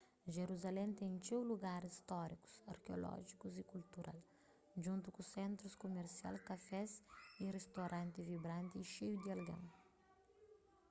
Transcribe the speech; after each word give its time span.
jerusalén 0.35 0.89
ten 0.99 1.11
txeu 1.23 1.41
lugaris 1.49 1.97
stórikus 2.01 2.55
arkeolójikus 2.73 3.53
y 3.61 3.63
kultural 3.73 4.19
djuntu 4.81 5.07
ku 5.15 5.21
sentrus 5.33 5.79
kumersial 5.83 6.35
kafés 6.49 6.91
y 7.43 7.45
ristoranti 7.57 8.27
vibranti 8.31 8.75
y 8.79 8.89
xeiu 8.93 9.15
di 9.21 9.29
algen 9.35 9.63